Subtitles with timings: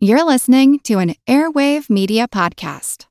[0.00, 3.06] You're listening to an Airwave Media Podcast.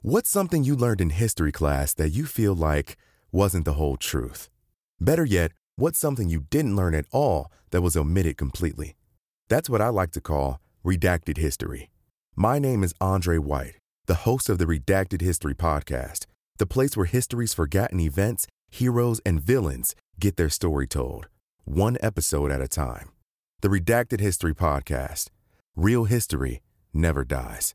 [0.00, 2.96] What's something you learned in history class that you feel like
[3.30, 4.48] wasn't the whole truth?
[4.98, 8.96] Better yet, what's something you didn't learn at all that was omitted completely?
[9.50, 11.90] That's what I like to call redacted history.
[12.34, 13.74] My name is Andre White,
[14.06, 16.24] the host of the Redacted History Podcast,
[16.56, 21.28] the place where history's forgotten events, heroes, and villains get their story told,
[21.66, 23.10] one episode at a time.
[23.60, 25.28] The Redacted History Podcast
[25.76, 26.62] Real history
[26.92, 27.74] never dies.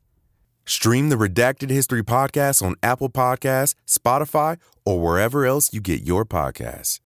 [0.65, 6.25] Stream the Redacted History podcast on Apple Podcasts, Spotify, or wherever else you get your
[6.25, 6.99] podcasts.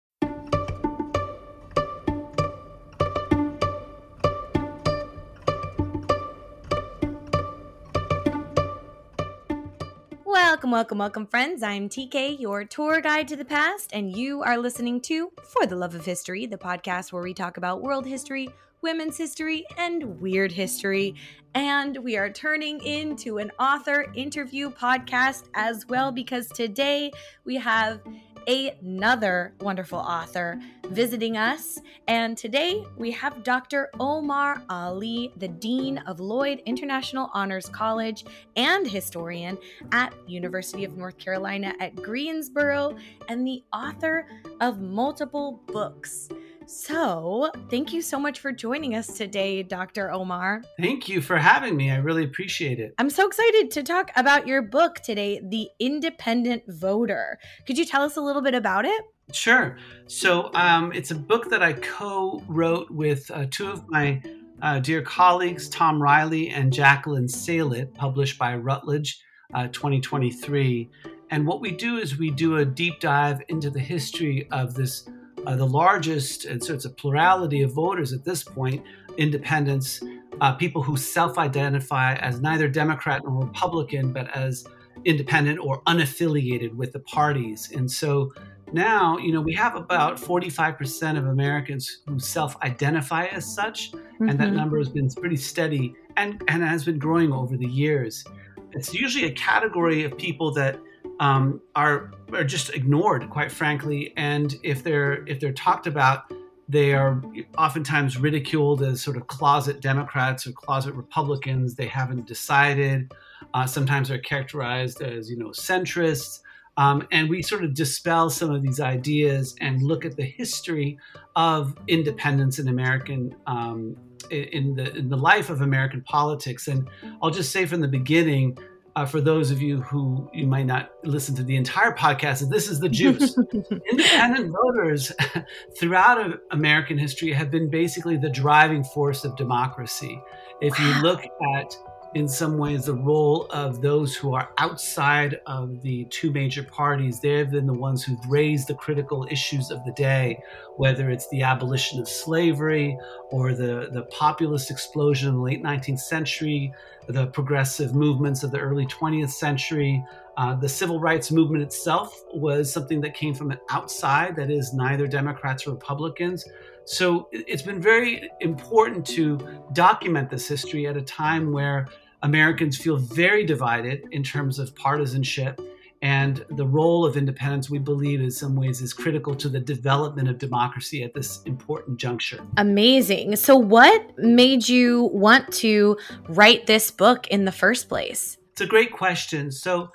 [10.25, 11.63] Welcome, welcome, welcome, friends.
[11.63, 15.77] I'm TK, your tour guide to the past, and you are listening to For the
[15.77, 18.49] Love of History, the podcast where we talk about world history
[18.83, 21.15] women's history, and weird history.
[21.55, 27.11] And we are turning into an author interview podcast as well because today
[27.45, 28.01] we have
[28.47, 31.81] another wonderful author visiting us.
[32.07, 33.91] And today we have Dr.
[33.99, 38.25] Omar Ali, the Dean of Lloyd International Honors College
[38.55, 39.59] and historian
[39.93, 42.97] at University of North Carolina at Greensboro
[43.29, 44.29] and the author
[44.61, 46.29] of multiple books.
[46.69, 50.11] So, thank you so much for joining us today, Dr.
[50.11, 50.63] Omar.
[50.81, 51.93] Thank you for having me.
[51.93, 52.93] I really appreciate it.
[52.99, 57.39] I'm so excited to talk about your book today, The Independent Voter.
[57.69, 59.01] Could you tell us a little bit about it?
[59.33, 59.77] Sure.
[60.09, 64.21] So, um, it's a book that I co wrote with uh, two of my
[64.61, 69.23] uh, dear colleagues, Thom Reilly and Jacqueline Salit, published by Routledge
[69.55, 70.91] uh, 2023.
[71.31, 75.09] And what we do is we do a deep dive into the history of this
[75.47, 78.85] uh, the largest, and so it's a plurality of voters at this point,
[79.17, 80.03] independents,
[80.41, 84.65] uh, people who self identify as neither Democrat nor Republican, but as
[85.05, 87.71] independent or unaffiliated with the parties.
[87.73, 88.33] And so
[88.73, 94.29] now, you know, we have about 45% of Americans who self identify as such, mm-hmm.
[94.29, 94.57] and that mm-hmm.
[94.57, 98.25] number has been pretty steady and, and has been growing over the years.
[98.73, 100.81] It's usually a category of people that
[101.21, 104.13] um, are are just ignored, quite frankly.
[104.17, 106.33] And if they're if they're talked about,
[106.69, 107.23] they are
[107.57, 111.75] oftentimes ridiculed as sort of closet Democrats or closet Republicans.
[111.75, 113.13] They haven't decided.
[113.55, 116.41] Uh, sometimes they're characterized as you know centrists.
[116.79, 120.99] Um, and we sort of dispel some of these ideas and look at the history
[121.35, 123.97] of independence in American um,
[124.31, 126.69] in the in the life of American politics.
[126.69, 126.89] And
[127.23, 128.59] I'll just say from the beginning
[128.97, 132.69] uh, for those of you who you might not listen to the entire podcast, this
[132.69, 133.37] is the juice.
[133.91, 135.13] Independent voters
[135.79, 140.19] throughout American history have been basically the driving force of democracy.
[140.63, 141.23] If you look
[141.57, 141.77] at
[142.17, 147.21] in some ways the role of those who are outside of the two major parties.
[147.21, 150.43] They've been the ones who've raised the critical issues of the day,
[150.79, 152.97] whether it's the abolition of slavery
[153.31, 156.73] or the, the populist explosion in the late 19th century,
[157.07, 160.03] the progressive movements of the early 20th century.
[160.39, 164.73] Uh, the civil rights movement itself was something that came from an outside, that is,
[164.73, 166.47] neither Democrats or Republicans.
[166.87, 169.39] So it's been very important to
[169.75, 171.89] document this history at a time where
[172.23, 175.61] Americans feel very divided in terms of partisanship.
[176.03, 180.29] And the role of independence, we believe, in some ways, is critical to the development
[180.29, 182.39] of democracy at this important juncture.
[182.59, 183.37] Amazing.
[183.37, 185.97] So, what made you want to
[186.29, 188.37] write this book in the first place?
[188.53, 189.51] It's a great question.
[189.51, 189.91] So,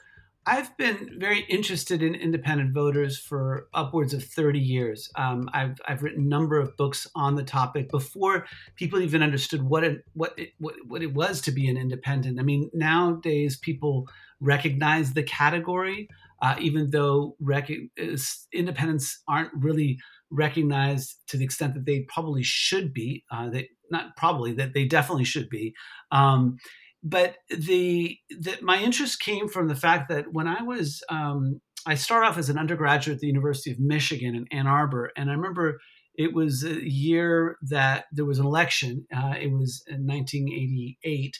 [0.51, 5.09] I've been very interested in independent voters for upwards of 30 years.
[5.15, 8.45] Um, I've, I've written a number of books on the topic before
[8.75, 12.37] people even understood what it, what, it, what, what it was to be an independent.
[12.37, 14.09] I mean, nowadays people
[14.41, 16.09] recognize the category,
[16.41, 17.71] uh, even though rec-
[18.51, 19.99] independents aren't really
[20.31, 23.23] recognized to the extent that they probably should be.
[23.31, 25.73] Uh, they, not probably, that they definitely should be.
[26.11, 26.57] Um,
[27.03, 31.95] but the, the my interest came from the fact that when I was um, I
[31.95, 35.33] started off as an undergraduate at the University of Michigan in Ann Arbor, and I
[35.33, 35.79] remember
[36.15, 39.05] it was a year that there was an election.
[39.15, 41.37] Uh, it was in 1988.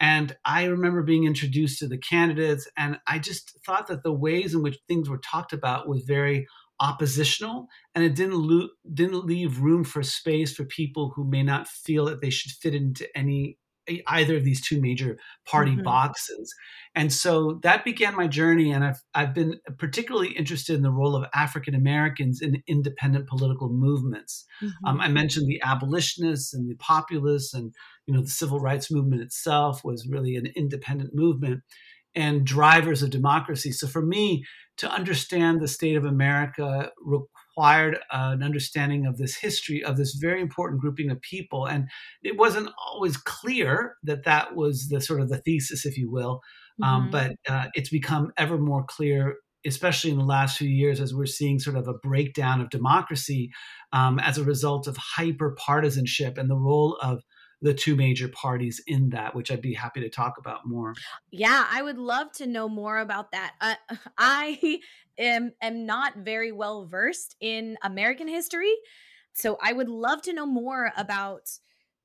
[0.00, 4.54] And I remember being introduced to the candidates, and I just thought that the ways
[4.54, 6.46] in which things were talked about was very
[6.80, 11.68] oppositional, and it didn't lo- didn't leave room for space for people who may not
[11.68, 13.56] feel that they should fit into any
[14.06, 15.82] either of these two major party mm-hmm.
[15.82, 16.54] boxes.
[16.94, 18.70] And so that began my journey.
[18.70, 23.68] And I've, I've been particularly interested in the role of African Americans in independent political
[23.68, 24.44] movements.
[24.62, 24.86] Mm-hmm.
[24.86, 27.74] Um, I mentioned the abolitionists and the populists, and
[28.06, 31.60] you know the civil rights movement itself was really an independent movement
[32.14, 33.72] and drivers of democracy.
[33.72, 34.44] So for me,
[34.78, 40.40] to understand the state of America required an understanding of this history of this very
[40.40, 41.66] important grouping of people.
[41.66, 41.88] And
[42.22, 46.40] it wasn't always clear that that was the sort of the thesis, if you will.
[46.82, 47.04] Um, mm-hmm.
[47.04, 51.14] Um, but uh, it's become ever more clear especially in the last few years, as
[51.14, 53.50] we're seeing sort of a breakdown of democracy
[53.92, 57.22] um, as a result of hyper partisanship and the role of
[57.64, 60.92] the two major parties in that, which I'd be happy to talk about more.
[61.32, 63.54] Yeah, I would love to know more about that.
[63.58, 63.74] Uh,
[64.18, 64.80] I
[65.18, 68.74] am am not very well versed in American history,
[69.32, 71.48] so I would love to know more about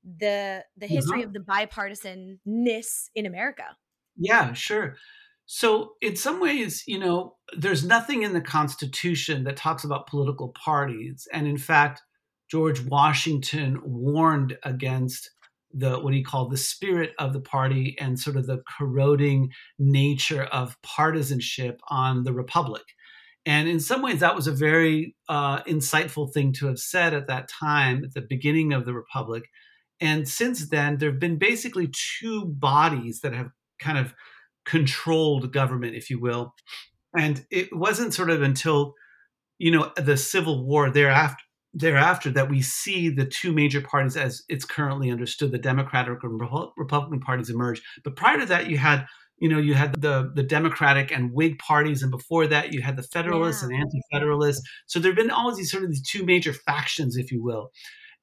[0.02, 3.76] the the history of the bipartisanness in America.
[4.16, 4.96] Yeah, sure.
[5.44, 10.54] So, in some ways, you know, there's nothing in the Constitution that talks about political
[10.64, 11.26] parties.
[11.32, 12.02] And in fact,
[12.50, 15.28] George Washington warned against
[15.72, 20.44] the what he called the spirit of the party and sort of the corroding nature
[20.44, 22.82] of partisanship on the republic.
[23.46, 27.26] And in some ways, that was a very uh, insightful thing to have said at
[27.28, 29.44] that time, at the beginning of the republic.
[30.00, 34.14] And since then, there have been basically two bodies that have kind of
[34.66, 36.54] controlled government, if you will.
[37.16, 38.94] And it wasn't sort of until,
[39.58, 44.42] you know, the Civil War thereafter thereafter that we see the two major parties as
[44.48, 46.40] it's currently understood the democratic and
[46.76, 47.80] republican parties emerge.
[48.02, 49.06] But prior to that you had
[49.38, 52.96] you know you had the the democratic and whig parties and before that you had
[52.96, 53.68] the federalists yeah.
[53.68, 54.62] and anti-federalists.
[54.86, 57.70] So there have been always these sort of these two major factions if you will.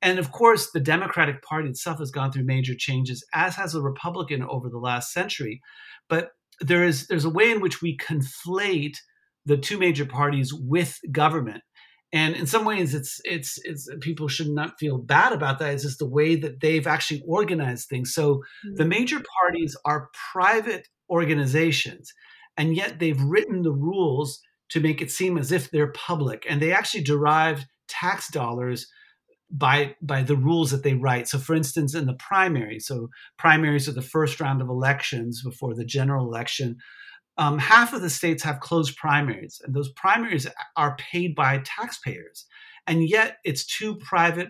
[0.01, 3.81] And of course the democratic party itself has gone through major changes as has the
[3.81, 5.61] republican over the last century.
[6.09, 8.97] But there is there's a way in which we conflate
[9.45, 11.63] the two major parties with government
[12.13, 15.73] and in some ways it's it's it's people should not feel bad about that.
[15.73, 18.13] It's just the way that they've actually organized things.
[18.13, 18.75] So mm-hmm.
[18.75, 22.13] the major parties are private organizations
[22.55, 26.61] and yet they've written the rules to make it seem as if they're public and
[26.61, 28.87] they actually derive tax dollars
[29.49, 31.27] by by the rules that they write.
[31.27, 35.75] So for instance in the primary so primaries are the first round of elections before
[35.75, 36.77] the general election
[37.37, 42.45] um, half of the states have closed primaries, and those primaries are paid by taxpayers.
[42.87, 44.49] And yet, it's two private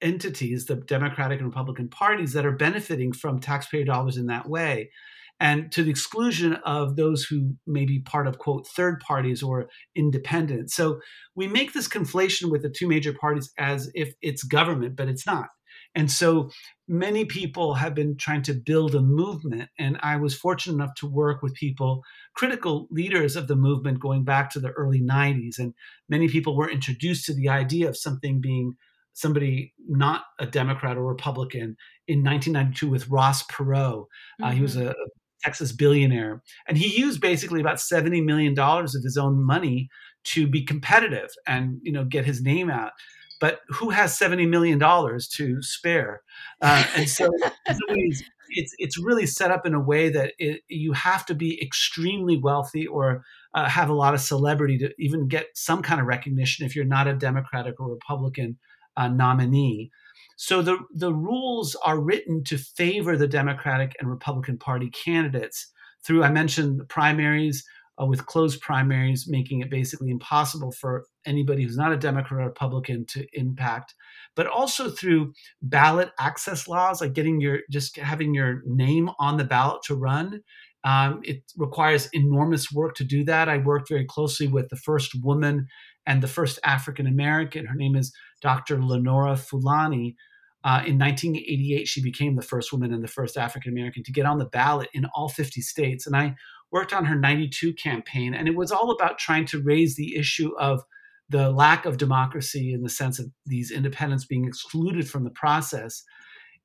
[0.00, 4.90] entities, the Democratic and Republican parties, that are benefiting from taxpayer dollars in that way.
[5.38, 9.68] And to the exclusion of those who may be part of, quote, third parties or
[9.94, 10.70] independent.
[10.70, 11.00] So
[11.34, 15.26] we make this conflation with the two major parties as if it's government, but it's
[15.26, 15.48] not.
[15.96, 16.50] And so
[16.86, 19.70] many people have been trying to build a movement.
[19.78, 22.02] And I was fortunate enough to work with people,
[22.34, 25.58] critical leaders of the movement going back to the early 90s.
[25.58, 25.74] And
[26.08, 28.74] many people were introduced to the idea of something being
[29.14, 31.76] somebody not a Democrat or Republican
[32.06, 34.04] in 1992 with Ross Perot.
[34.04, 34.44] Mm-hmm.
[34.44, 34.88] Uh, he was mm-hmm.
[34.88, 34.94] a
[35.42, 36.42] Texas billionaire.
[36.68, 39.88] And he used basically about $70 million of his own money
[40.24, 42.90] to be competitive and you know get his name out
[43.40, 46.22] but who has $70 million to spare?
[46.60, 47.28] Uh, and so
[48.48, 52.36] it's, it's really set up in a way that it, you have to be extremely
[52.36, 53.24] wealthy or
[53.54, 56.84] uh, have a lot of celebrity to even get some kind of recognition if you're
[56.84, 58.58] not a Democratic or Republican
[58.96, 59.90] uh, nominee.
[60.36, 65.72] So the, the rules are written to favor the Democratic and Republican Party candidates
[66.04, 67.64] through, I mentioned the primaries,
[68.00, 72.46] uh, with closed primaries, making it basically impossible for anybody who's not a Democrat or
[72.46, 73.94] Republican to impact,
[74.34, 79.44] but also through ballot access laws, like getting your just having your name on the
[79.44, 80.42] ballot to run.
[80.84, 83.48] Um, it requires enormous work to do that.
[83.48, 85.66] I worked very closely with the first woman
[86.06, 87.66] and the first African American.
[87.66, 88.82] Her name is Dr.
[88.82, 90.16] Lenora Fulani.
[90.64, 94.26] Uh, in 1988, she became the first woman and the first African American to get
[94.26, 96.06] on the ballot in all 50 states.
[96.06, 96.34] And I
[96.76, 100.54] worked on her 92 campaign, and it was all about trying to raise the issue
[100.58, 100.82] of
[101.30, 106.02] the lack of democracy in the sense of these independents being excluded from the process.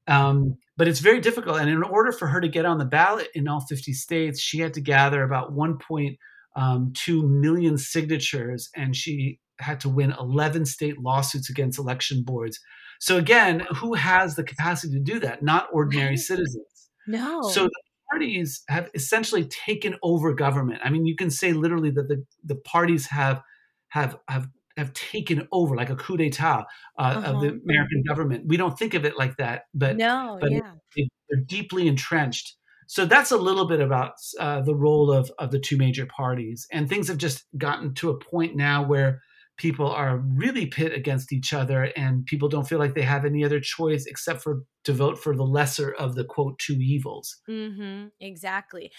[0.07, 1.61] Um, but it's very difficult.
[1.61, 4.59] And in order for her to get on the ballot in all 50 states, she
[4.59, 6.17] had to gather about 1.2
[6.57, 12.59] um, signatures, and she had to win 11 state lawsuits against election boards.
[12.99, 15.41] So, again, who has the capacity to do that?
[15.41, 16.89] Not ordinary citizens.
[17.07, 17.43] No.
[17.43, 17.69] So
[18.11, 20.81] parties have essentially taken over government.
[20.83, 23.41] I mean, you can say literally that the, the parties have
[23.89, 26.65] have have have taken over like a coup d'état
[26.97, 27.31] uh, uh-huh.
[27.31, 27.57] of the uh-huh.
[27.63, 28.45] American government.
[28.47, 30.71] We don't think of it like that, but no, but, yeah.
[30.95, 32.55] it, they're deeply entrenched.
[32.87, 36.67] So that's a little bit about uh, the role of of the two major parties,
[36.71, 39.21] and things have just gotten to a point now where
[39.61, 43.45] people are really pit against each other, and people don't feel like they have any
[43.45, 47.37] other choice except for to vote for the lesser of the quote two evils.
[47.47, 48.07] Mm-hmm.
[48.19, 48.91] Exactly.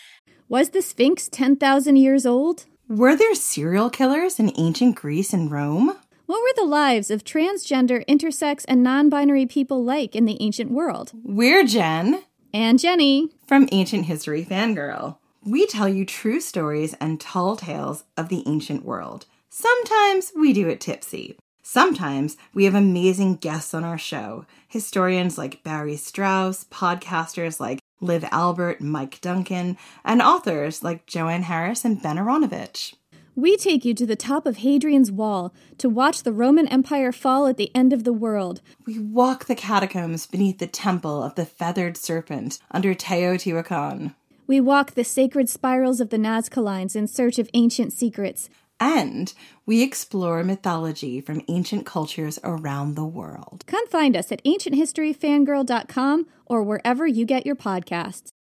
[0.49, 2.67] Was the Sphinx ten thousand years old?
[2.89, 5.97] Were there serial killers in ancient Greece and Rome?
[6.27, 10.71] What were the lives of transgender, intersex, and non binary people like in the ancient
[10.71, 11.13] world?
[11.25, 12.23] We're Jen.
[12.55, 13.31] And Jenny.
[13.47, 15.17] From Ancient History Fangirl.
[15.45, 19.27] We tell you true stories and tall tales of the ancient world.
[19.55, 21.37] Sometimes we do it tipsy.
[21.63, 28.25] Sometimes we have amazing guests on our show historians like Barry Strauss, podcasters like Liv
[28.31, 32.95] Albert, Mike Duncan, and authors like Joanne Harris and Ben Aaronovitch.
[33.37, 37.47] We take you to the top of Hadrian's Wall to watch the Roman Empire fall
[37.47, 38.63] at the end of the world.
[38.87, 44.15] We walk the catacombs beneath the temple of the feathered serpent under Teotihuacan.
[44.47, 48.51] We walk the sacred spirals of the Nazca Lines in search of ancient secrets.
[48.83, 49.33] And
[49.65, 53.63] we explore mythology from ancient cultures around the world.
[53.69, 58.31] Come find us at ancienthistoryfangirl.com or wherever you get your podcasts.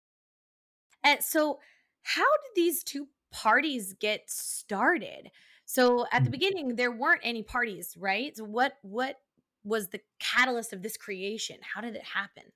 [1.04, 1.60] And so,
[2.02, 5.30] how did these two parties get started.
[5.64, 6.32] So at the Mm.
[6.32, 8.36] beginning there weren't any parties, right?
[8.36, 9.18] So what what
[9.64, 11.56] was the catalyst of this creation?
[11.62, 12.52] How did it happen?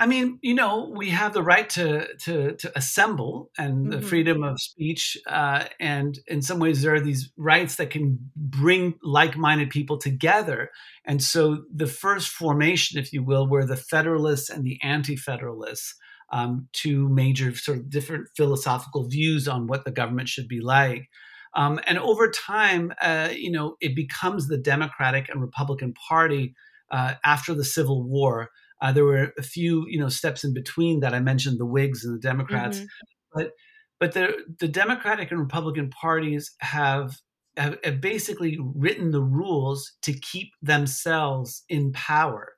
[0.00, 4.04] I mean, you know, we have the right to to to assemble and the Mhm.
[4.04, 8.94] freedom of speech, uh, and in some ways, there are these rights that can bring
[9.02, 10.70] like-minded people together.
[11.04, 15.94] And so, the first formation, if you will, were the Federalists and the Anti-Federalists,
[16.32, 21.10] um, two major sort of different philosophical views on what the government should be like.
[21.54, 26.54] Um, and over time, uh, you know, it becomes the Democratic and Republican Party
[26.90, 28.50] uh, after the Civil War.
[28.80, 32.04] Uh, there were a few, you know, steps in between that I mentioned the Whigs
[32.04, 32.86] and the Democrats, Mhm.
[33.34, 33.52] but
[34.00, 37.18] but the the Democratic and Republican parties have,
[37.56, 42.54] have have basically written the rules to keep themselves in power,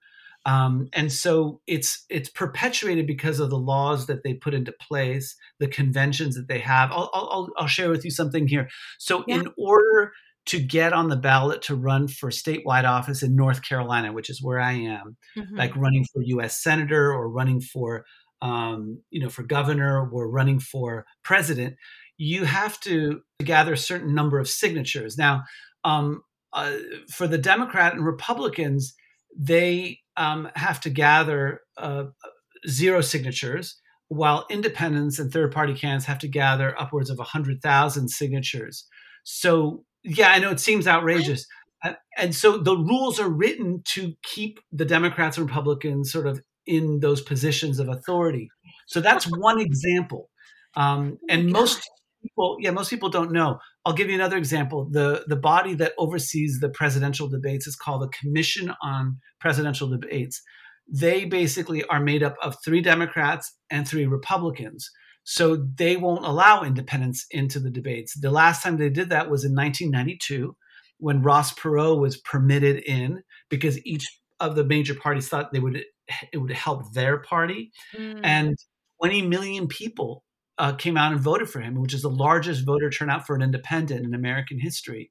[0.46, 5.36] um, and so it's it's perpetuated because of the laws that they put into place,
[5.58, 6.90] the conventions that they have.
[6.92, 8.68] I'll I'll, I'll share with you something here.
[8.98, 9.36] So Yeah.
[9.36, 10.12] in order
[10.46, 14.42] to get on the ballot to run for statewide office in North Carolina, which is
[14.42, 15.56] where I am, Mhm.
[15.56, 16.62] like running for U.S.
[16.62, 18.04] senator or running for
[18.42, 21.76] um, you know for governor or running for president,
[22.18, 25.16] you have to gather a certain number of signatures.
[25.16, 25.44] Now,
[25.84, 26.22] um,
[26.52, 26.72] uh,
[27.10, 28.94] for the Democrat and Republicans,
[29.36, 32.04] they um, have to gather uh,
[32.68, 38.86] zero signatures, while independents and third party candidates have to gather upwards of 100,000 signatures.
[39.24, 41.46] So, yeah, I know it seems outrageous.
[41.84, 46.40] Uh, and so the rules are written to keep the Democrats and Republicans sort of
[46.66, 48.48] in those positions of authority.
[48.86, 50.30] So that's one example.
[50.74, 51.88] Um, and most
[52.22, 53.58] people, yeah, most people don't know.
[53.84, 54.88] I'll give you another example.
[54.90, 60.40] The the body that oversees the presidential debates is called the Commission on Presidential Debates.
[60.88, 64.90] They basically are made up of three Democrats and three Republicans.
[65.24, 68.14] So they won't allow independents into the debates.
[68.18, 70.56] The last time they did that was in 1992
[70.98, 74.06] when Ross Perot was permitted in because each
[74.40, 75.82] of the major parties thought they would
[76.32, 78.20] it would help their party Mm.
[78.24, 78.56] and
[79.00, 80.24] 20 million people
[80.58, 83.42] uh, came out and voted for him, which is the largest voter turnout for an
[83.42, 85.10] independent in American history.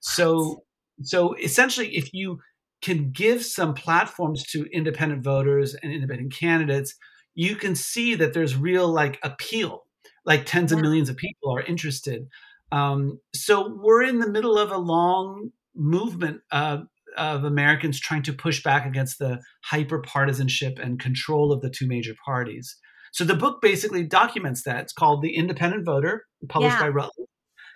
[0.00, 0.62] So,
[1.02, 2.38] so essentially, if you
[2.82, 6.94] can give some platforms to independent voters and independent candidates,
[7.34, 9.82] you can see that there's real like appeal,
[10.24, 12.26] like tens of millions of people are interested.
[12.72, 16.78] Um, so we're in the middle of a long movement uh,
[17.16, 21.86] of Americans trying to push back against the hyper partisanship and control of the two
[21.86, 22.76] major parties.
[23.12, 24.82] So the book basically documents that.
[24.82, 26.82] It's called The Independent Voter, published Yeah.
[26.82, 27.28] by Routledge.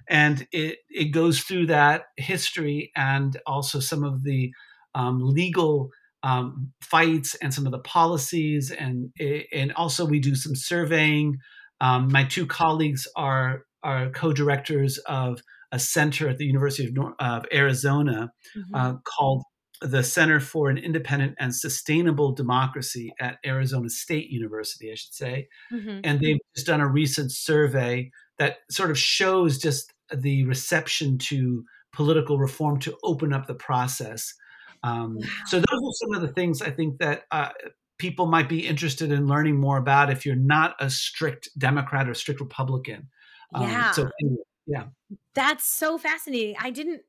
[0.08, 4.50] And it, it goes through that history and also some of the
[4.94, 5.90] um, legal
[6.22, 8.70] um, fights and some of the policies.
[8.70, 9.12] And,
[9.52, 11.36] and also, we do some surveying.
[11.80, 16.94] Um, my two colleagues are, are co directors of a center at the University of,
[16.94, 18.62] Nor- of Arizona Mhm.
[18.74, 19.44] uh, called
[19.80, 25.48] the Center for an Independent and Sustainable Democracy at Arizona State University, I should say.
[25.72, 26.00] Mhm.
[26.02, 31.64] And they've just done a recent survey that sort of shows just the reception to
[31.92, 34.34] political reform to open up the process.
[34.82, 37.50] Um, So, those are some of the things I think that uh,
[37.98, 42.14] people might be interested in learning more about if you're not a strict Democrat or
[42.14, 43.08] strict Republican.
[43.54, 43.90] Um, Yeah.
[43.92, 44.86] So, anyway, yeah.
[45.34, 46.56] That's so fascinating.
[46.58, 47.02] I didn't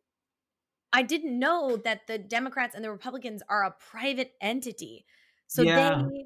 [0.92, 5.06] I didn't know that the Democrats and the Republicans are a private entity.
[5.48, 6.04] So Yeah.
[6.08, 6.26] they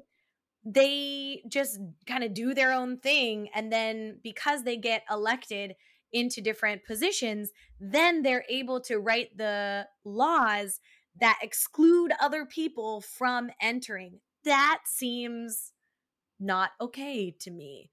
[0.66, 5.76] they just kind of do their own thing and then because they get elected
[6.12, 10.80] into different positions then they're able to write the laws
[11.20, 14.20] that exclude other people from entering.
[14.44, 15.72] That seems
[16.40, 17.90] not okay to me.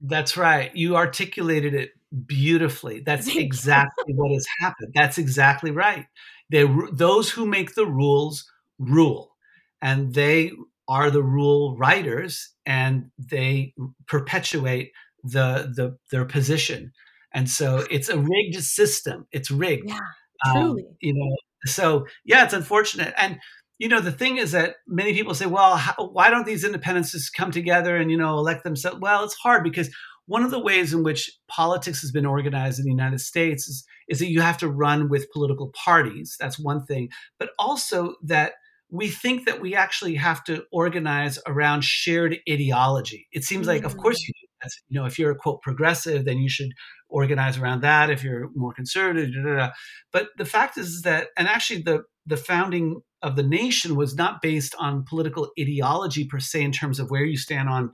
[0.00, 1.90] That's right you articulated it
[2.26, 6.06] beautifully that's exactly what has happened that's exactly right.
[6.50, 9.36] They those who make the rules rule
[9.82, 10.52] and they
[10.88, 13.74] are the rule writers and they
[14.06, 16.92] perpetuate the the their position
[17.32, 19.90] and so it's a rigged system it's rigged.
[19.90, 19.98] Yeah,
[20.46, 20.82] um, truly.
[20.82, 21.36] Um, you know
[21.66, 23.38] so yeah it's unfortunate and
[23.78, 27.12] you know the thing is that many people say well how, why don't these independents
[27.12, 29.90] just come together and you know elect themselves well it's hard because
[30.30, 33.84] one of the ways in which politics has been organized in the United States is,
[34.08, 36.36] is that you have to run with political parties.
[36.38, 37.08] That's one thing.
[37.40, 38.52] But also that
[38.90, 43.26] we think that we actually have to organize around shared ideology.
[43.32, 44.28] It seems like, of course, mm.
[44.28, 44.46] you do.
[44.62, 46.72] That's, you know, if you're a quote progressive, then you should
[47.08, 48.10] organize around that.
[48.10, 49.70] If you're more conservative, da, da, da.
[50.12, 54.40] but the fact is that, and actually, the the founding of the nation was not
[54.42, 57.90] based on political ideology per se, in terms of where you stand on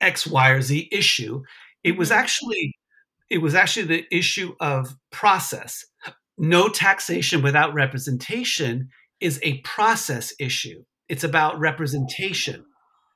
[0.00, 1.42] X, Y, or Z issue.
[1.84, 2.18] It was mm-hmm.
[2.18, 2.74] actually
[3.30, 5.86] it was actually the issue of process.
[6.36, 8.88] No taxation without representation
[9.20, 10.82] is a process issue.
[11.08, 12.64] It's about representation.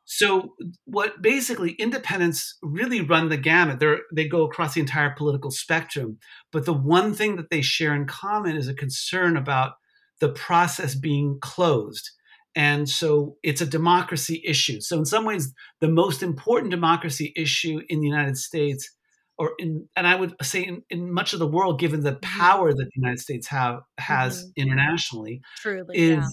[0.07, 3.81] So what basically independents really run the gamut.
[3.81, 6.19] They they go across the entire political spectrum,
[6.53, 9.73] but the one thing that they share in common is a concern about
[10.21, 12.11] the process being closed.
[12.55, 14.81] And so it's a democracy issue.
[14.81, 18.89] So in some ways the most important democracy issue in the United States
[19.39, 22.39] or in and I would say in, in much of the world, given the mm-hmm.
[22.39, 24.63] power that the United States have has mm-hmm.
[24.63, 26.33] internationally, truly is.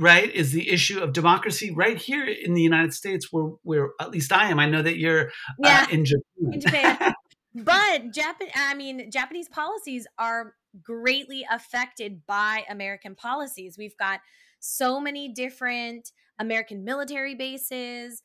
[0.00, 4.10] Right is the issue of democracy right here in the United States, where where at
[4.10, 4.58] least I am.
[4.58, 5.86] I know that you're uh, yeah.
[5.88, 6.52] uh, in Japan.
[6.52, 7.14] In Japan.
[7.54, 13.76] but Japan, I mean, Japanese policies are greatly affected by American policies.
[13.78, 14.20] We've got
[14.58, 18.22] so many different American military bases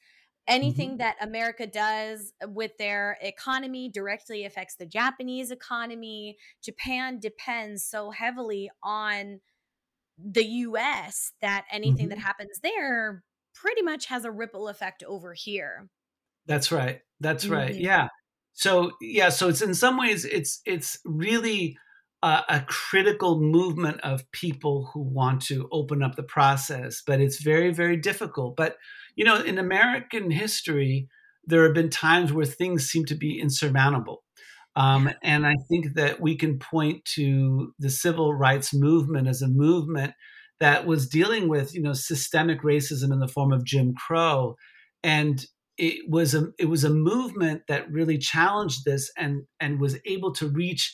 [0.48, 0.98] anything mm-hmm.
[0.98, 6.38] that America does with their economy directly affects the Japanese economy.
[6.64, 9.40] Japan depends so heavily on
[10.18, 12.10] the US that anything mm-hmm.
[12.10, 13.24] that happens there
[13.54, 15.90] pretty much has a ripple effect over here.
[16.46, 17.02] That's right.
[17.20, 17.72] That's right.
[17.72, 17.84] Mm-hmm.
[17.84, 18.08] Yeah.
[18.54, 21.78] So yeah, so it's in some ways it's it's really
[22.24, 27.42] a, a critical movement of people who want to open up the process, but it's
[27.42, 28.56] very very difficult.
[28.56, 28.78] But
[29.16, 31.10] you know, in American history,
[31.46, 34.24] there have been times where things seem to be insurmountable.
[34.76, 39.48] Um, and I think that we can point to the civil rights movement as a
[39.48, 40.14] movement
[40.60, 44.56] that was dealing with, you know, systemic racism in the form of Jim Crow,
[45.04, 45.46] and
[45.78, 50.34] it was a it was a movement that really challenged this and and was able
[50.34, 50.94] to reach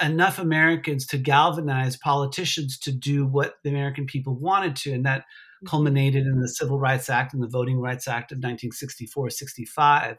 [0.00, 5.24] enough Americans to galvanize politicians to do what the American people wanted to, and that
[5.66, 10.16] culminated in the Civil Rights Act and the Voting Rights Act of 1964 65.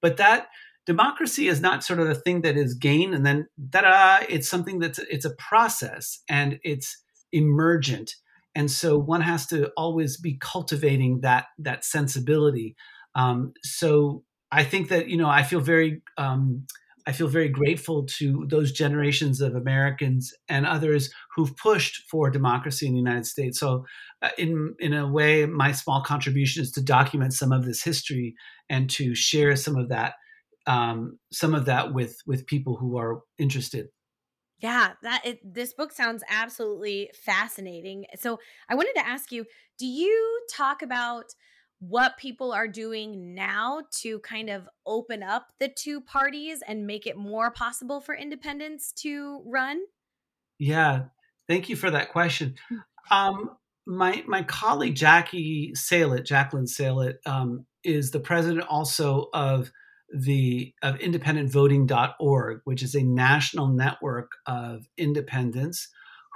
[0.00, 0.48] But that
[0.86, 4.78] democracy is not sort of a thing that is gained and then da it's something
[4.78, 8.14] that's it's a process and it's emergent.
[8.54, 12.76] And so one has to always be cultivating that that sensibility.
[13.14, 16.66] Um, so I think that you know I feel very um,
[17.06, 22.86] I feel very grateful to those generations of Americans and others who've pushed for democracy
[22.86, 23.58] in the United States.
[23.58, 23.86] So,
[24.20, 28.34] uh, in in a way, my small contribution is to document some of this history
[28.68, 30.14] and to share some of that
[30.66, 33.88] um, some of that with with people who are interested.
[34.58, 38.06] Yeah, that it, this book sounds absolutely fascinating.
[38.18, 39.44] So, I wanted to ask you:
[39.78, 41.26] Do you talk about
[41.80, 47.08] what people are doing now to kind of open up the two parties and make
[47.08, 49.80] it more possible for independents to run?
[50.60, 51.06] Yeah,
[51.48, 52.54] thank you for that question.
[52.68, 52.76] Hmm.
[53.10, 53.50] Um,
[53.84, 59.72] my my colleague Jackie Salit, Jacqueline Salit, um, is the president also of
[60.12, 65.88] the of independentvoting.org, which is a national network of independents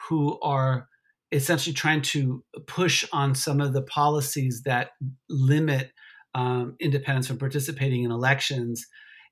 [0.09, 0.89] who are
[1.33, 4.91] essentially trying to push on some of the policies that
[5.29, 5.93] limit
[6.35, 8.87] um, independents from participating in elections.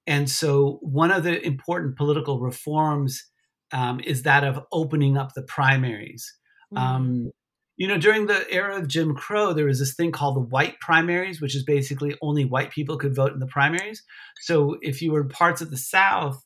[0.06, 3.24] And so, one of the important political reforms
[3.72, 6.34] um, is that of opening up the primaries.
[6.72, 6.82] Mm-hmm.
[6.82, 7.30] Um,
[7.76, 10.78] you know, during the era of Jim Crow, there was this thing called the white
[10.80, 14.02] primaries, which is basically only white people could vote in the primaries.
[14.42, 16.40] So, if you were parts of the South,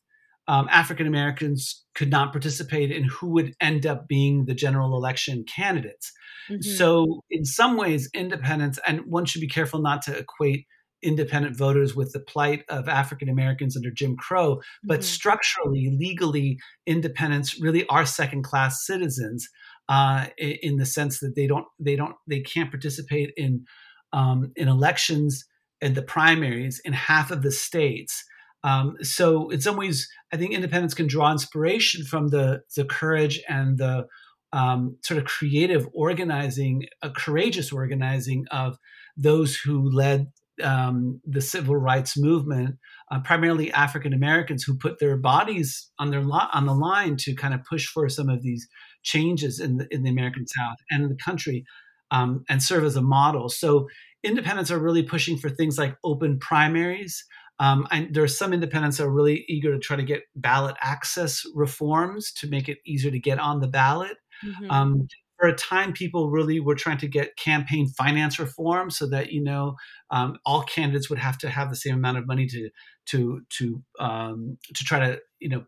[0.47, 5.45] um, African Americans could not participate in who would end up being the general election
[5.45, 6.13] candidates.
[6.49, 6.63] Mm-hmm.
[6.63, 10.67] So, in some ways, independence, and one should be careful not to equate
[11.03, 15.05] independent voters with the plight of African Americans under Jim Crow, but mm-hmm.
[15.05, 19.49] structurally, legally, independents really are second class citizens
[19.89, 23.65] uh, in the sense that they don't they don't they can't participate in
[24.13, 25.45] um, in elections
[25.81, 28.25] and the primaries in half of the states.
[28.65, 33.41] Um, so in some ways, I think independents can draw inspiration from the the courage
[33.49, 34.07] and the
[34.53, 38.79] um, sort of creative organizing, a courageous organizing of
[39.17, 40.29] those who led
[40.63, 42.77] um, the civil rights movement,
[43.11, 47.35] uh, primarily African Americans who put their bodies on their lo- on the line to
[47.35, 48.69] kind of push for some of these
[49.03, 51.65] changes in the, in the American South and in the country,
[52.11, 53.49] um, and serve as a model.
[53.49, 53.89] So
[54.23, 57.25] independents are really pushing for things like open primaries.
[57.61, 60.77] Um, I, there are some independents that are really eager to try to get ballot
[60.81, 64.17] access reforms to make it easier to get on the ballot.
[64.45, 64.71] Mm-hmm.
[64.71, 69.31] Um, for a time, people really were trying to get campaign finance reform so that
[69.33, 69.77] you know
[70.11, 72.71] um, all candidates would have to have the same amount of money to
[73.07, 75.65] to to um, to try to you know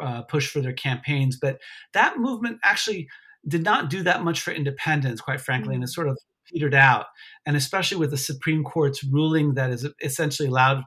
[0.00, 1.38] uh, push for their campaigns.
[1.40, 1.58] But
[1.94, 3.08] that movement actually
[3.46, 5.82] did not do that much for independence, quite frankly, mm-hmm.
[5.82, 6.18] and it sort of
[6.52, 7.06] petered out.
[7.46, 10.82] And especially with the Supreme Court's ruling that is essentially allowed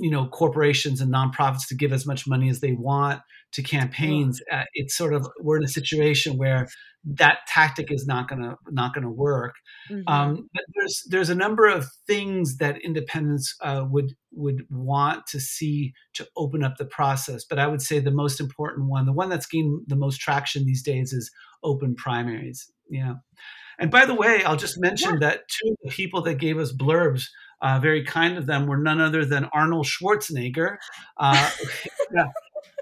[0.00, 3.20] you know corporations and nonprofits to give as much money as they want
[3.52, 6.68] to campaigns uh, it's sort of we're in a situation where
[7.04, 9.54] that tactic is not going to not to work
[9.90, 10.02] mm-hmm.
[10.12, 15.40] um, but there's there's a number of things that independents uh, would would want to
[15.40, 19.12] see to open up the process but i would say the most important one the
[19.12, 21.30] one that's gained the most traction these days is
[21.62, 23.14] open primaries yeah
[23.78, 25.28] and by the way i'll just mention yeah.
[25.28, 27.24] that two of the people that gave us blurbs
[27.60, 30.76] uh, very kind of them, were none other than Arnold Schwarzenegger.
[31.16, 31.50] Uh,
[32.14, 32.26] yeah,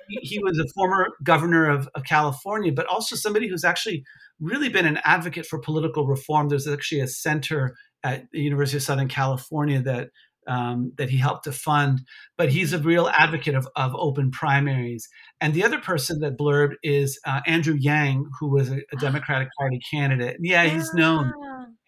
[0.08, 4.04] he, he, was a former governor of, of, California, but also somebody who's actually
[4.40, 6.48] really been an advocate for political reform.
[6.48, 10.10] There's actually a center at the University of Southern California that
[10.46, 12.02] um, that he helped to fund,
[12.38, 15.08] but he's a real advocate of, of open primaries.
[15.40, 19.48] And the other person that blurbed is uh, Andrew Yang, who was a, a Democratic
[19.58, 20.36] Party candidate.
[20.40, 21.32] Yeah, he's known.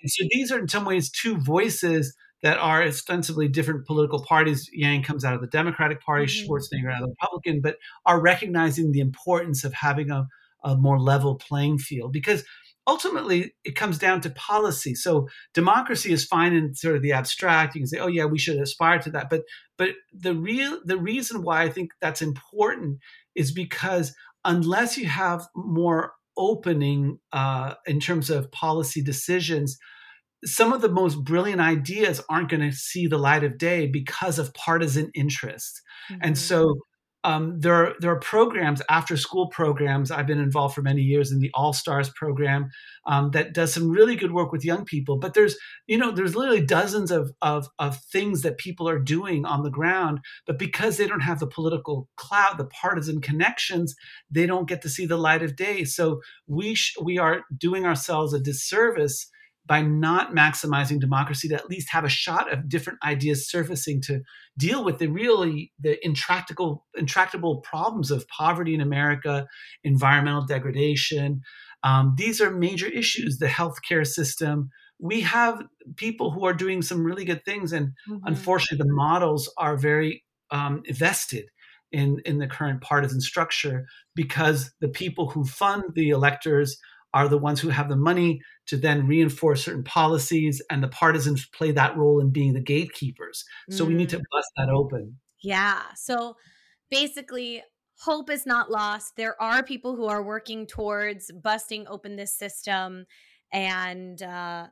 [0.02, 4.68] And so these are in some ways two voices that are ostensibly different political parties.
[4.72, 6.50] Yang comes out of the Democratic Party, mm-hmm.
[6.50, 10.26] Schwarzenegger out of the Republican, but are recognizing the importance of having a,
[10.64, 12.44] a more level playing field because
[12.88, 14.94] ultimately it comes down to policy.
[14.94, 17.74] So democracy is fine in sort of the abstract.
[17.74, 19.28] You can say, oh yeah, we should aspire to that.
[19.30, 19.42] But
[19.76, 22.98] but the real the reason why I think that's important
[23.34, 29.78] is because unless you have more opening uh, in terms of policy decisions,
[30.44, 34.38] some of the most brilliant ideas aren't going to see the light of day because
[34.38, 35.82] of partisan interest.
[36.10, 36.20] Mm-hmm.
[36.22, 36.74] And so
[37.24, 40.12] um, there are there are programs, after school programs.
[40.12, 42.70] I've been involved for many years in the All Stars program
[43.06, 45.18] um, that does some really good work with young people.
[45.18, 45.56] But there's
[45.88, 49.70] you know there's literally dozens of, of of things that people are doing on the
[49.70, 53.96] ground, but because they don't have the political clout, the partisan connections,
[54.30, 55.82] they don't get to see the light of day.
[55.82, 59.28] So we sh- we are doing ourselves a disservice
[59.68, 64.22] by not maximizing democracy to at least have a shot of different ideas surfacing to
[64.56, 69.46] deal with the really the intractable intractable problems of poverty in America,
[69.84, 71.42] environmental degradation.
[71.84, 73.38] Um, these are major issues.
[73.38, 74.70] The healthcare system.
[74.98, 75.62] We have
[75.94, 78.16] people who are doing some really good things, and mm-hmm.
[78.24, 81.44] unfortunately, the models are very um, vested
[81.92, 86.78] in in the current partisan structure because the people who fund the electors
[87.14, 91.46] are the ones who have the money to then reinforce certain policies, and the partisans
[91.46, 93.44] play that role in being the gatekeepers.
[93.70, 93.88] So mm.
[93.88, 94.24] we need to mm.
[94.30, 95.18] bust that open.
[95.42, 95.82] Yeah.
[95.94, 96.36] So
[96.90, 97.62] basically,
[98.00, 99.16] hope is not lost.
[99.16, 103.06] There are people who are working towards busting open this system,
[103.52, 104.66] and uh,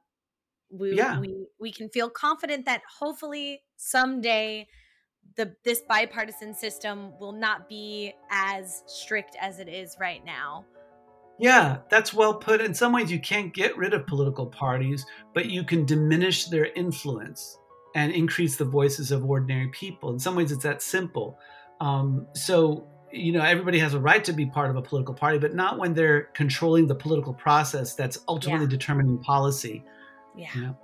[0.71, 1.19] we, yeah.
[1.19, 4.67] we we can feel confident that hopefully someday
[5.37, 10.65] the this bipartisan system will not be as strict as it is right now.
[11.39, 12.61] Yeah, that's well put.
[12.61, 16.67] In some ways, you can't get rid of political parties, but you can diminish their
[16.75, 17.59] influence
[17.95, 20.11] and increase the voices of ordinary people.
[20.11, 21.39] In some ways, it's that simple.
[21.81, 25.39] Um, so, you know, everybody has a right to be part of a political party,
[25.39, 28.71] but not when they're controlling the political process that's ultimately yeah.
[28.71, 29.85] determining policy.
[30.37, 30.49] Yeah.
[30.55, 30.79] You know?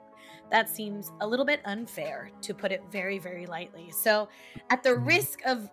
[0.50, 3.90] That seems a little bit unfair, to put it very, very lightly.
[3.90, 4.28] So,
[4.68, 5.06] at the mm-hmm.
[5.06, 5.70] risk of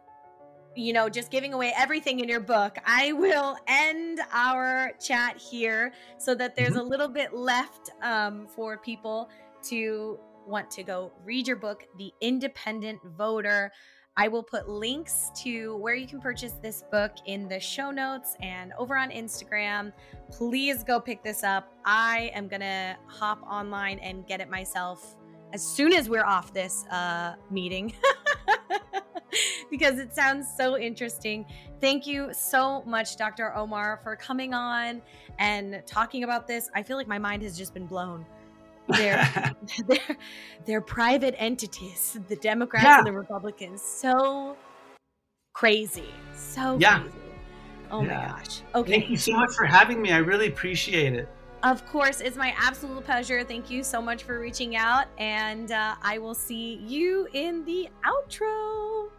[0.79, 5.93] you know, just giving away everything in your book, I will end our chat here
[6.17, 6.79] so that there's mm-hmm.
[6.79, 9.29] a little bit left um, for people
[9.63, 13.71] to want to go read your book, The Independent Voter.
[14.15, 18.35] I will put links to where you can purchase this book in the show notes
[18.41, 19.93] and over on Instagram.
[20.31, 21.73] Please go pick this up.
[21.85, 25.15] I am going to hop online and get it myself
[25.53, 27.93] as soon as we're off this uh, meeting.
[29.69, 31.45] because it sounds so interesting.
[31.81, 33.55] Thank you so much, Dr.
[33.55, 35.01] Omar, for coming on
[35.37, 36.69] and talking about this.
[36.75, 38.25] I feel like my mind has just been blown.
[38.87, 39.53] They're
[39.87, 40.17] they're,
[40.65, 42.97] they're private entities, the Democrats yeah.
[42.99, 43.81] and the Republicans.
[43.81, 44.57] So
[45.53, 46.09] crazy.
[46.33, 47.01] So yeah.
[47.01, 47.15] crazy.
[47.91, 48.07] Oh yeah.
[48.07, 48.61] my gosh.
[48.75, 48.91] Okay.
[48.91, 50.11] Thank you so much for having me.
[50.11, 51.27] I really appreciate it.
[51.63, 53.43] Of course, it's my absolute pleasure.
[53.43, 57.89] Thank you so much for reaching out, and uh, I will see you in the
[58.05, 59.09] outro.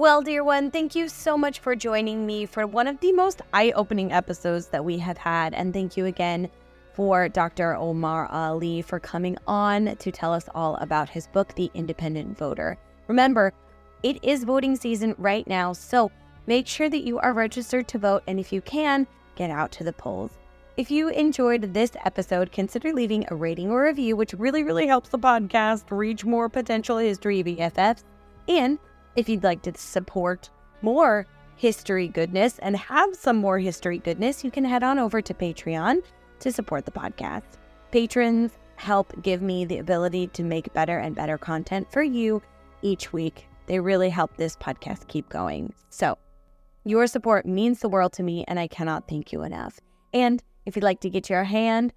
[0.00, 3.42] Well, dear one, thank you so much for joining me for one of the most
[3.52, 5.52] eye opening episodes that we have had.
[5.52, 6.48] And thank you again
[6.94, 7.76] for Dr.
[7.76, 12.78] Omar Ali for coming on to tell us all about his book, The Independent Voter.
[13.08, 13.52] Remember,
[14.02, 16.10] it is voting season right now, so
[16.46, 18.22] make sure that you are registered to vote.
[18.26, 20.30] And if you can, get out to the polls.
[20.78, 25.10] If you enjoyed this episode, consider leaving a rating or review, which really, really helps
[25.10, 28.04] the podcast reach more potential history BFFs.
[28.48, 28.78] And
[29.16, 30.50] if you'd like to support
[30.82, 35.34] more history goodness and have some more history goodness, you can head on over to
[35.34, 36.02] Patreon
[36.38, 37.58] to support the podcast.
[37.90, 42.40] Patrons help give me the ability to make better and better content for you
[42.82, 43.46] each week.
[43.66, 45.74] They really help this podcast keep going.
[45.90, 46.16] So,
[46.84, 49.78] your support means the world to me, and I cannot thank you enough.
[50.14, 51.92] And if you'd like to get your hand,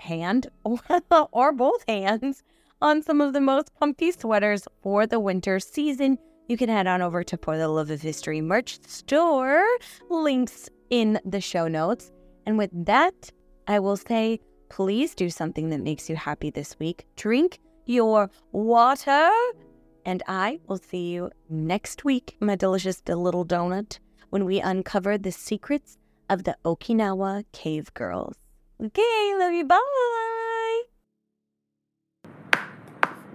[0.00, 0.48] hand,
[1.32, 2.42] or both hands
[2.82, 6.18] on some of the most comfy sweaters for the winter season,
[6.48, 9.64] you can head on over to For the Love of History merch store.
[10.08, 12.10] Links in the show notes.
[12.46, 13.30] And with that,
[13.66, 17.06] I will say, please do something that makes you happy this week.
[17.16, 19.30] Drink your water.
[20.06, 23.98] And I will see you next week, my delicious little donut,
[24.30, 25.98] when we uncover the secrets
[26.30, 28.36] of the Okinawa Cave Girls.
[28.82, 29.64] Okay, love you.
[29.66, 30.82] Bye.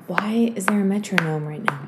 [0.07, 1.87] Why is there a metronome right now?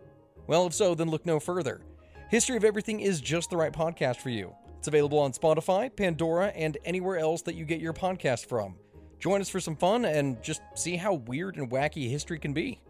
[0.47, 1.81] Well, if so, then look no further.
[2.29, 4.55] History of Everything is just the right podcast for you.
[4.77, 8.75] It's available on Spotify, Pandora, and anywhere else that you get your podcast from.
[9.19, 12.81] Join us for some fun and just see how weird and wacky history can be.